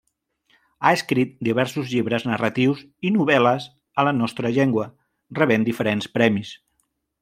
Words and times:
Ha 0.87 0.93
escrit 0.99 1.35
diversos 1.47 1.91
llibres 1.91 2.25
narratius 2.29 2.81
i 3.09 3.13
novel·les 3.19 3.69
a 4.05 4.09
la 4.11 4.17
nostra 4.23 4.55
llengua, 4.59 4.91
rebent 5.43 5.73
diferents 5.73 6.13
premis. 6.19 6.61